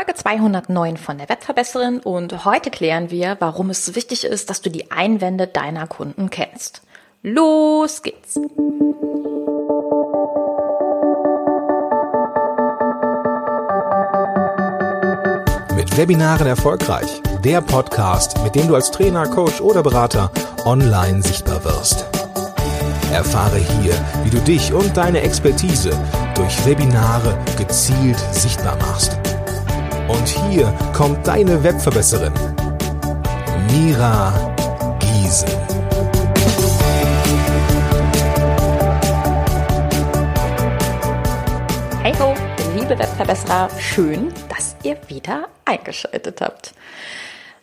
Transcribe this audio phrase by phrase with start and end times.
[0.00, 4.70] Folge 209 von der Webverbesserin und heute klären wir, warum es wichtig ist, dass du
[4.70, 6.80] die Einwände deiner Kunden kennst.
[7.22, 8.36] Los geht's!
[15.76, 17.20] Mit Webinaren erfolgreich.
[17.44, 20.32] Der Podcast, mit dem du als Trainer, Coach oder Berater
[20.64, 22.06] online sichtbar wirst.
[23.12, 23.92] Erfahre hier,
[24.24, 25.90] wie du dich und deine Expertise
[26.34, 29.19] durch Webinare gezielt sichtbar machst.
[30.10, 32.32] Und hier kommt deine Webverbesserin,
[33.70, 34.56] Mira
[34.98, 35.48] Giesen.
[42.02, 42.34] Hey ho,
[42.74, 46.74] liebe Webverbesserer, schön, dass ihr wieder eingeschaltet habt.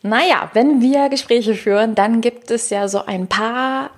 [0.02, 3.90] Naja, wenn wir Gespräche führen, dann gibt es ja so ein paar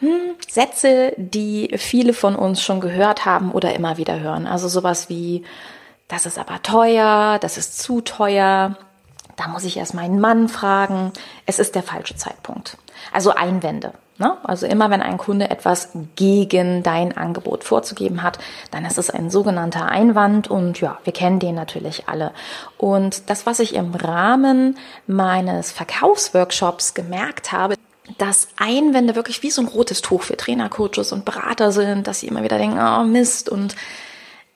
[0.00, 4.46] hm, Sätze, die viele von uns schon gehört haben oder immer wieder hören.
[4.46, 5.44] Also sowas wie,
[6.08, 8.76] das ist aber teuer, das ist zu teuer,
[9.36, 11.12] da muss ich erst meinen Mann fragen,
[11.44, 12.78] es ist der falsche Zeitpunkt.
[13.12, 13.92] Also Einwände.
[14.18, 14.38] Ne?
[14.44, 18.38] Also immer wenn ein Kunde etwas gegen dein Angebot vorzugeben hat,
[18.70, 22.32] dann ist es ein sogenannter Einwand und ja, wir kennen den natürlich alle.
[22.78, 27.74] Und das, was ich im Rahmen meines Verkaufsworkshops gemerkt habe,
[28.16, 32.20] dass Einwände wirklich wie so ein rotes Tuch für Trainer, Coaches und Berater sind, dass
[32.20, 33.76] sie immer wieder denken, oh Mist und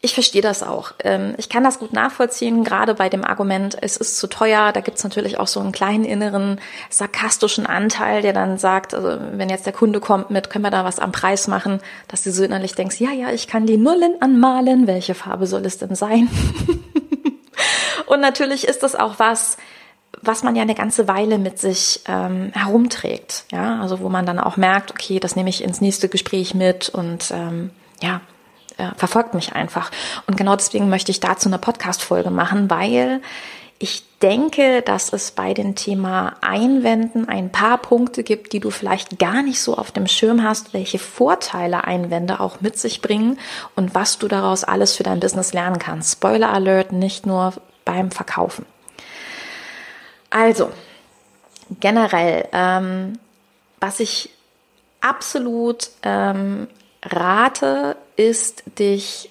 [0.02, 0.92] ich verstehe das auch.
[1.04, 4.72] Ähm, ich kann das gut nachvollziehen, gerade bei dem Argument, es ist zu teuer.
[4.72, 9.50] Da gibt's natürlich auch so einen kleinen inneren sarkastischen Anteil, der dann sagt, also wenn
[9.50, 12.42] jetzt der Kunde kommt mit, können wir da was am Preis machen, dass du so
[12.42, 16.28] innerlich denkst, ja, ja, ich kann die Nullen anmalen, welche Farbe soll es denn sein?
[18.06, 19.58] Und natürlich ist das auch was,
[20.22, 23.44] was man ja eine ganze Weile mit sich ähm, herumträgt.
[23.52, 26.88] Ja, also wo man dann auch merkt, okay, das nehme ich ins nächste Gespräch mit
[26.88, 27.70] und ähm,
[28.02, 28.22] ja,
[28.80, 29.90] äh, verfolgt mich einfach.
[30.26, 33.20] Und genau deswegen möchte ich dazu eine Podcast-Folge machen, weil
[33.78, 39.18] ich denke, dass es bei dem Thema Einwänden ein paar Punkte gibt, die du vielleicht
[39.18, 43.38] gar nicht so auf dem Schirm hast, welche Vorteile Einwände auch mit sich bringen
[43.76, 46.12] und was du daraus alles für dein Business lernen kannst.
[46.12, 47.54] Spoiler Alert, nicht nur
[47.86, 48.66] beim Verkaufen.
[50.28, 50.70] Also,
[51.80, 53.18] generell, ähm,
[53.80, 54.30] was ich
[55.00, 56.68] absolut ähm,
[57.02, 59.30] rate, ist, dich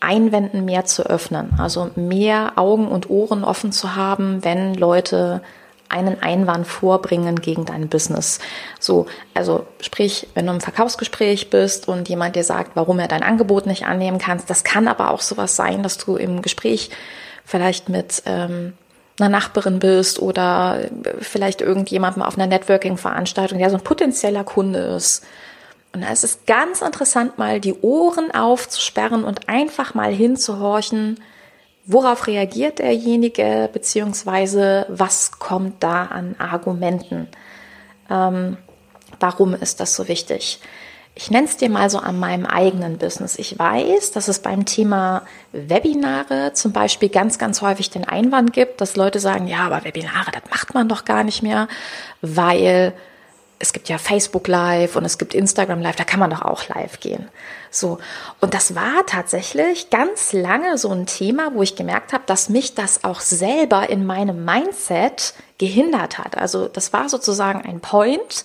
[0.00, 1.54] Einwänden mehr zu öffnen.
[1.58, 5.42] Also mehr Augen und Ohren offen zu haben, wenn Leute
[5.88, 8.40] einen Einwand vorbringen gegen dein Business.
[8.80, 13.22] So, also sprich, wenn du im Verkaufsgespräch bist und jemand dir sagt, warum er dein
[13.22, 16.90] Angebot nicht annehmen kannst, das kann aber auch sowas sein, dass du im Gespräch
[17.44, 18.72] vielleicht mit ähm,
[19.18, 20.80] einer Nachbarin bist oder
[21.20, 25.24] vielleicht irgendjemandem auf einer Networking-Veranstaltung, der so ein potenzieller Kunde ist.
[25.96, 31.18] Und da ist es ganz interessant, mal die Ohren aufzusperren und einfach mal hinzuhorchen,
[31.86, 37.28] worauf reagiert derjenige, beziehungsweise was kommt da an Argumenten.
[38.10, 38.58] Ähm,
[39.20, 40.60] warum ist das so wichtig?
[41.14, 43.38] Ich nenne es dir mal so an meinem eigenen Business.
[43.38, 48.82] Ich weiß, dass es beim Thema Webinare zum Beispiel ganz, ganz häufig den Einwand gibt,
[48.82, 51.68] dass Leute sagen, ja, aber Webinare, das macht man doch gar nicht mehr,
[52.20, 52.92] weil
[53.58, 56.68] es gibt ja Facebook Live und es gibt Instagram Live, da kann man doch auch
[56.68, 57.28] live gehen.
[57.70, 57.98] So.
[58.40, 62.74] Und das war tatsächlich ganz lange so ein Thema, wo ich gemerkt habe, dass mich
[62.74, 66.36] das auch selber in meinem Mindset gehindert hat.
[66.36, 68.44] Also das war sozusagen ein Point,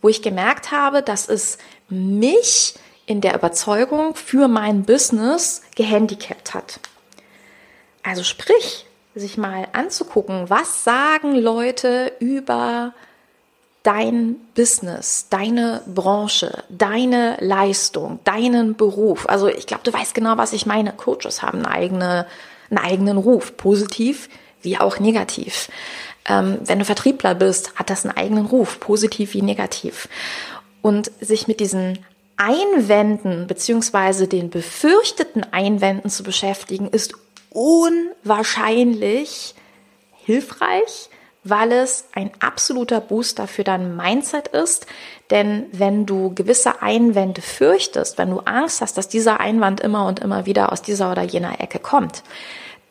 [0.00, 1.58] wo ich gemerkt habe, dass es
[1.88, 2.74] mich
[3.06, 6.78] in der Überzeugung für mein Business gehandicapt hat.
[8.04, 12.94] Also sprich, sich mal anzugucken, was sagen Leute über
[13.82, 19.28] dein Business, deine Branche, deine Leistung, deinen Beruf.
[19.28, 20.92] Also ich glaube, du weißt genau, was ich meine.
[20.92, 22.26] Coaches haben eine eigene,
[22.70, 24.28] einen eigenen Ruf, positiv
[24.62, 25.68] wie auch negativ.
[26.24, 30.08] Ähm, wenn du Vertriebler bist, hat das einen eigenen Ruf, positiv wie negativ.
[30.80, 31.98] Und sich mit diesen
[32.36, 37.14] Einwänden beziehungsweise den befürchteten Einwänden zu beschäftigen, ist
[37.50, 39.54] unwahrscheinlich
[40.24, 41.08] hilfreich,
[41.44, 44.86] weil es ein absoluter Booster für dein Mindset ist.
[45.30, 50.20] Denn wenn du gewisse Einwände fürchtest, wenn du Angst hast, dass dieser Einwand immer und
[50.20, 52.22] immer wieder aus dieser oder jener Ecke kommt,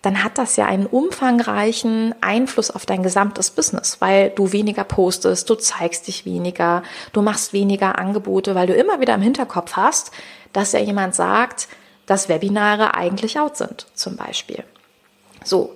[0.02, 5.48] dann hat das ja einen umfangreichen Einfluss auf dein gesamtes Business, weil du weniger postest,
[5.50, 6.82] du zeigst dich weniger,
[7.14, 10.12] du machst weniger Angebote, weil du immer wieder im Hinterkopf hast,
[10.54, 11.68] dass ja jemand sagt,
[12.08, 14.64] dass Webinare eigentlich out sind, zum Beispiel.
[15.44, 15.76] So.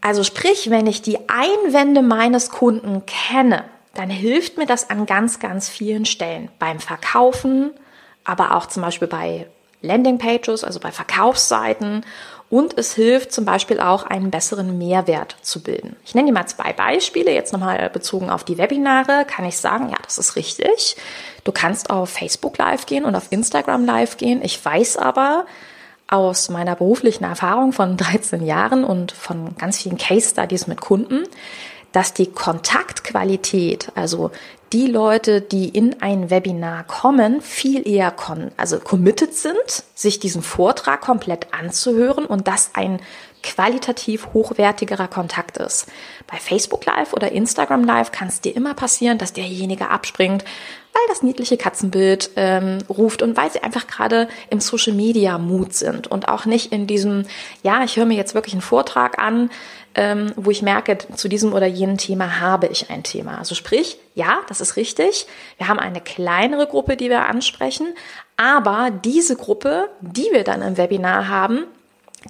[0.00, 3.64] Also sprich, wenn ich die Einwände meines Kunden kenne,
[3.94, 6.48] dann hilft mir das an ganz, ganz vielen Stellen.
[6.58, 7.72] Beim Verkaufen,
[8.24, 9.46] aber auch zum Beispiel bei
[9.82, 12.04] Landingpages, also bei Verkaufsseiten
[12.50, 15.94] und es hilft zum Beispiel auch, einen besseren Mehrwert zu bilden.
[16.04, 17.32] Ich nenne dir mal zwei Beispiele.
[17.32, 20.96] Jetzt nochmal bezogen auf die Webinare kann ich sagen, ja, das ist richtig.
[21.44, 24.42] Du kannst auf Facebook Live gehen und auf Instagram Live gehen.
[24.42, 25.46] Ich weiß aber,
[26.10, 31.24] aus meiner beruflichen Erfahrung von 13 Jahren und von ganz vielen Case Studies mit Kunden,
[31.92, 34.30] dass die Kontaktqualität, also
[34.72, 38.14] die Leute, die in ein Webinar kommen, viel eher
[38.56, 43.00] also committed sind, sich diesen Vortrag komplett anzuhören und das ein
[43.42, 45.86] qualitativ hochwertigerer Kontakt ist.
[46.26, 50.44] Bei Facebook Live oder Instagram Live kann es dir immer passieren, dass derjenige abspringt,
[50.92, 55.74] weil das niedliche Katzenbild ähm, ruft und weil sie einfach gerade im Social Media Mut
[55.74, 57.24] sind und auch nicht in diesem,
[57.62, 59.50] ja, ich höre mir jetzt wirklich einen Vortrag an,
[59.94, 63.38] ähm, wo ich merke, zu diesem oder jenem Thema habe ich ein Thema.
[63.38, 65.26] Also sprich, ja, das ist richtig.
[65.58, 67.94] Wir haben eine kleinere Gruppe, die wir ansprechen,
[68.36, 71.64] aber diese Gruppe, die wir dann im Webinar haben,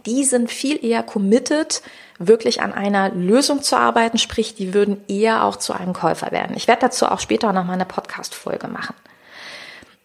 [0.06, 1.82] die sind viel eher committed,
[2.18, 6.56] wirklich an einer Lösung zu arbeiten, sprich, die würden eher auch zu einem Käufer werden.
[6.56, 8.94] Ich werde dazu auch später noch mal eine Podcast-Folge machen.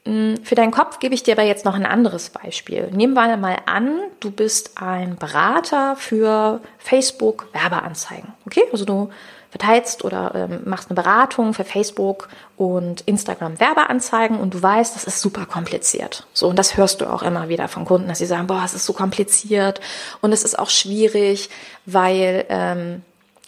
[0.06, 2.90] Mm, für deinen Kopf gebe ich dir aber jetzt noch ein anderes Beispiel.
[2.92, 8.34] Nehmen wir mal an, du bist ein Berater für Facebook Werbeanzeigen.
[8.46, 9.10] Okay, also du
[9.56, 15.06] verteilst oder ähm, machst eine Beratung für Facebook und Instagram Werbeanzeigen und du weißt, das
[15.06, 16.28] ist super kompliziert.
[16.34, 18.74] So, und das hörst du auch immer wieder von Kunden, dass sie sagen, boah, es
[18.74, 19.80] ist so kompliziert
[20.22, 21.50] und es ist auch schwierig,
[21.86, 23.02] weil ähm,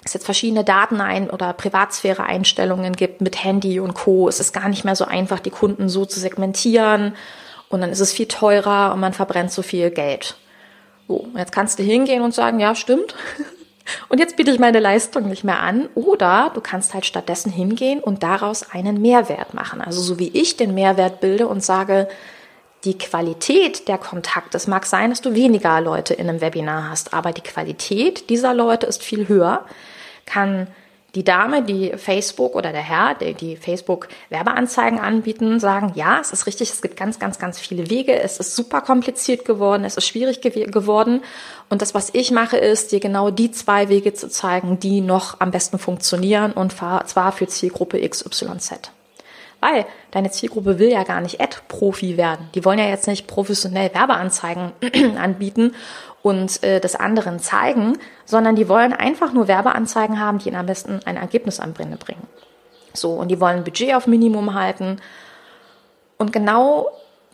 [0.06, 4.30] es jetzt verschiedene Daten ein oder Privatsphäre-Einstellungen gibt mit Handy und Co.
[4.30, 7.16] Es ist gar nicht mehr so einfach, die Kunden so zu segmentieren
[7.68, 10.38] und dann ist es viel teurer und man verbrennt so viel Geld.
[11.10, 13.14] So, jetzt kannst du hingehen und sagen, ja, stimmt.
[14.10, 15.90] Und jetzt biete ich meine Leistung nicht mehr an.
[15.96, 19.82] Oder du kannst halt stattdessen hingehen und daraus einen Mehrwert machen.
[19.82, 22.08] Also so wie ich den Mehrwert bilde und sage,
[22.84, 27.14] die Qualität der Kontakte, es mag sein, dass du weniger Leute in einem Webinar hast,
[27.14, 29.66] aber die Qualität dieser Leute ist viel höher,
[30.26, 30.68] kann
[31.18, 36.32] die Dame, die Facebook oder der Herr, die, die Facebook Werbeanzeigen anbieten, sagen, ja, es
[36.32, 39.98] ist richtig, es gibt ganz, ganz, ganz viele Wege, es ist super kompliziert geworden, es
[39.98, 41.24] ist schwierig gew geworden.
[41.70, 45.40] Und das, was ich mache, ist, dir genau die zwei Wege zu zeigen, die noch
[45.40, 48.92] am besten funktionieren und zwar für Zielgruppe XYZ.
[49.60, 52.50] Weil deine Zielgruppe will ja gar nicht Ad-Profi werden.
[52.54, 54.72] Die wollen ja jetzt nicht professionell Werbeanzeigen
[55.18, 55.74] anbieten
[56.22, 60.66] und äh, des anderen zeigen, sondern die wollen einfach nur Werbeanzeigen haben, die ihnen am
[60.66, 62.28] besten ein Ergebnis am Ende bringen.
[62.94, 65.00] So, und die wollen Budget auf Minimum halten.
[66.18, 66.88] Und genau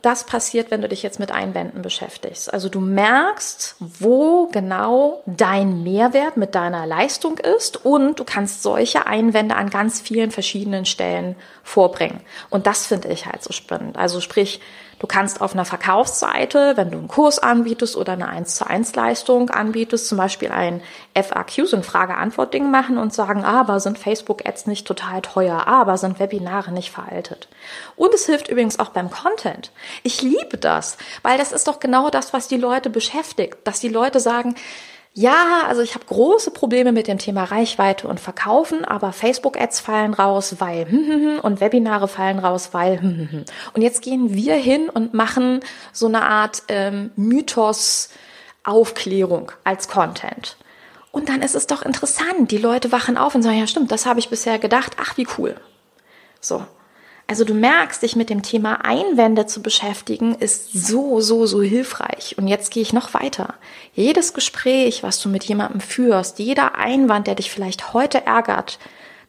[0.04, 2.52] das passiert, wenn du dich jetzt mit Einwänden beschäftigst.
[2.52, 9.06] Also du merkst, wo genau dein Mehrwert mit deiner Leistung ist und du kannst solche
[9.06, 12.20] Einwände an ganz vielen verschiedenen Stellen vorbringen.
[12.50, 13.96] Und das finde ich halt so spannend.
[13.96, 14.60] Also sprich,
[14.98, 18.94] Du kannst auf einer Verkaufsseite, wenn du einen Kurs anbietest oder eine 1 zu 1
[18.94, 20.82] Leistung anbietest, zum Beispiel ein
[21.14, 26.20] FAQ, so ein Frage-Antwort-Ding machen und sagen, aber sind Facebook-Ads nicht total teuer, aber sind
[26.20, 27.48] Webinare nicht veraltet.
[27.96, 29.72] Und es hilft übrigens auch beim Content.
[30.02, 33.88] Ich liebe das, weil das ist doch genau das, was die Leute beschäftigt, dass die
[33.88, 34.54] Leute sagen,
[35.16, 40.12] ja, also ich habe große Probleme mit dem Thema Reichweite und Verkaufen, aber Facebook-Ads fallen
[40.12, 42.98] raus, weil hm, hm, hm, und Webinare fallen raus, weil.
[43.72, 45.60] Und jetzt gehen wir hin und machen
[45.92, 50.56] so eine Art ähm, Mythos-Aufklärung als Content.
[51.12, 52.50] Und dann ist es doch interessant.
[52.50, 54.96] Die Leute wachen auf und sagen, ja stimmt, das habe ich bisher gedacht.
[55.00, 55.54] Ach, wie cool.
[56.40, 56.66] So.
[57.26, 62.36] Also du merkst, dich mit dem Thema Einwände zu beschäftigen, ist so, so, so hilfreich.
[62.36, 63.54] Und jetzt gehe ich noch weiter.
[63.94, 68.78] Jedes Gespräch, was du mit jemandem führst, jeder Einwand, der dich vielleicht heute ärgert,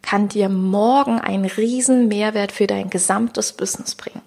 [0.01, 4.21] kann dir morgen einen riesen Mehrwert für dein gesamtes Business bringen.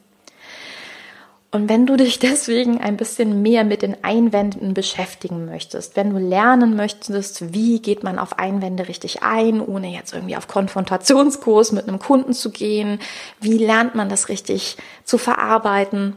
[1.50, 6.18] Und wenn du dich deswegen ein bisschen mehr mit den Einwänden beschäftigen möchtest, wenn du
[6.18, 11.88] lernen möchtest, wie geht man auf Einwände richtig ein, ohne jetzt irgendwie auf Konfrontationskurs mit
[11.88, 13.00] einem Kunden zu gehen,
[13.40, 16.16] wie lernt man das richtig zu verarbeiten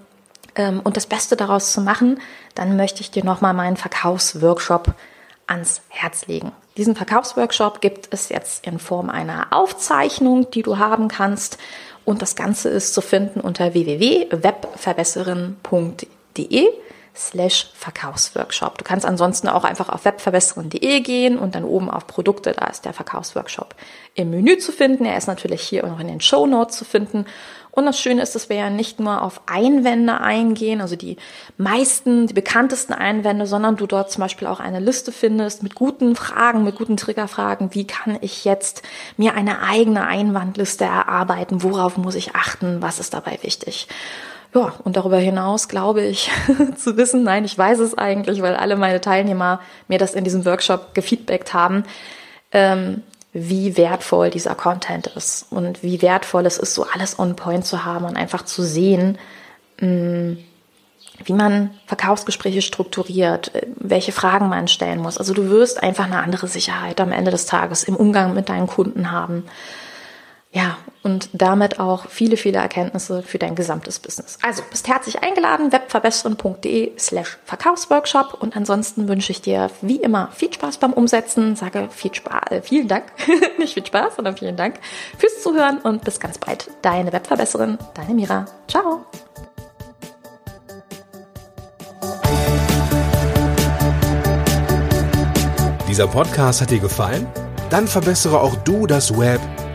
[0.55, 2.19] ähm, und das Beste daraus zu machen,
[2.55, 4.93] dann möchte ich dir nochmal meinen Verkaufsworkshop
[5.47, 6.51] ans Herz legen.
[6.77, 11.57] Diesen Verkaufsworkshop gibt es jetzt in Form einer Aufzeichnung, die du haben kannst
[12.11, 16.67] und das Ganze ist zu finden unter www.webverbesserin.de
[17.15, 18.77] slash Verkaufsworkshop.
[18.77, 22.85] Du kannst ansonsten auch einfach auf webverbesserin.de gehen und dann oben auf Produkte, da ist
[22.85, 23.75] der Verkaufsworkshop
[24.13, 25.05] im Menü zu finden.
[25.05, 27.25] Er ist natürlich hier auch noch in den Show Notes zu finden
[27.71, 31.15] und das Schöne ist, dass wir ja nicht nur auf Einwände eingehen, also die
[31.57, 36.17] meisten, die bekanntesten Einwände, sondern du dort zum Beispiel auch eine Liste findest mit guten
[36.17, 37.73] Fragen, mit guten Triggerfragen.
[37.73, 38.83] Wie kann ich jetzt
[39.15, 41.63] mir eine eigene Einwandliste erarbeiten?
[41.63, 42.81] Worauf muss ich achten?
[42.81, 43.87] Was ist dabei wichtig?
[44.53, 46.29] Ja, und darüber hinaus glaube ich
[46.75, 50.43] zu wissen, nein, ich weiß es eigentlich, weil alle meine Teilnehmer mir das in diesem
[50.43, 51.85] Workshop gefeedbackt haben,
[52.51, 57.65] ähm, wie wertvoll dieser Content ist und wie wertvoll es ist, so alles on point
[57.65, 59.17] zu haben und einfach zu sehen,
[59.79, 60.33] mm,
[61.23, 65.17] wie man Verkaufsgespräche strukturiert, äh, welche Fragen man stellen muss.
[65.17, 68.67] Also du wirst einfach eine andere Sicherheit am Ende des Tages im Umgang mit deinen
[68.67, 69.45] Kunden haben.
[70.53, 74.37] Ja, und damit auch viele, viele Erkenntnisse für dein gesamtes Business.
[74.43, 78.37] Also bist herzlich eingeladen, webverbessern.de slash Verkaufsworkshop.
[78.41, 81.55] Und ansonsten wünsche ich dir wie immer viel Spaß beim Umsetzen.
[81.55, 83.05] Sage viel Spaß, äh, vielen Dank,
[83.59, 84.75] nicht viel Spaß, sondern vielen Dank
[85.17, 86.69] fürs Zuhören und bis ganz bald.
[86.81, 88.45] Deine Webverbesserin, deine Mira.
[88.67, 89.05] Ciao.
[95.87, 97.25] Dieser Podcast hat dir gefallen?
[97.69, 99.39] Dann verbessere auch du das Web